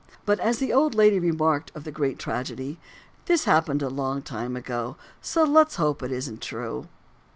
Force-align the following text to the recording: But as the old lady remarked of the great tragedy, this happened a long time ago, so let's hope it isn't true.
But 0.25 0.39
as 0.39 0.57
the 0.57 0.73
old 0.73 0.95
lady 0.95 1.19
remarked 1.19 1.71
of 1.75 1.83
the 1.83 1.91
great 1.91 2.17
tragedy, 2.17 2.79
this 3.27 3.43
happened 3.43 3.83
a 3.83 3.87
long 3.87 4.23
time 4.23 4.55
ago, 4.55 4.95
so 5.21 5.43
let's 5.43 5.75
hope 5.75 6.01
it 6.01 6.11
isn't 6.11 6.41
true. 6.41 6.87